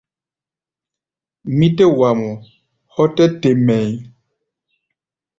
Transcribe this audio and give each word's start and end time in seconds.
Mí 1.57 1.67
tɛ́ 1.77 1.87
wa 1.99 2.09
mɔ 2.19 2.29
hɔ́ 2.93 3.05
tɛ́ 3.15 3.27
te 3.41 3.49
mɛʼí̧. 3.65 3.97